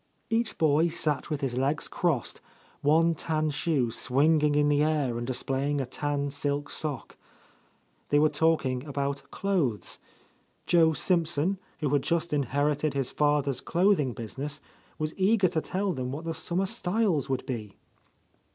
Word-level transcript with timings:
Each 0.31 0.57
boy 0.57 0.87
sat 0.87 1.29
with 1.29 1.41
his 1.41 1.55
legs 1.55 1.87
crossed, 1.87 2.41
one 2.81 3.13
tan 3.13 3.51
shoe 3.51 3.91
swinging 3.91 4.55
in 4.55 4.67
the 4.67 4.81
air 4.81 5.15
and 5.15 5.27
displaying 5.27 5.79
a 5.79 5.85
tan 5.85 6.31
silk 6.31 6.71
sock. 6.71 7.17
They 8.09 8.17
were 8.17 8.27
talk 8.27 8.65
ing 8.65 8.83
about 8.83 9.21
clothes; 9.29 9.99
Joe 10.65 10.93
Simpson, 10.93 11.59
who 11.81 11.89
had 11.89 12.01
just 12.01 12.33
inherited 12.33 12.95
his 12.95 13.11
father's 13.11 13.61
clothing 13.61 14.13
business, 14.13 14.59
was 14.97 15.13
eager 15.19 15.49
to 15.49 15.61
tell 15.61 15.93
them 15.93 16.11
what 16.11 16.25
the 16.25 16.33
summer 16.33 16.65
styles 16.65 17.29
would 17.29 17.45
be. 17.45 17.75